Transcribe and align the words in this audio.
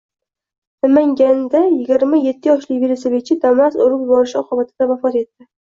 Namangandayigirma 0.85 2.23
yettiyoshli 2.23 2.79
velosipedchi 2.87 3.39
Damas 3.47 3.79
urib 3.87 4.05
yuborishi 4.09 4.43
oqibatida 4.45 4.93
vafot 4.97 5.23
etdi 5.25 5.51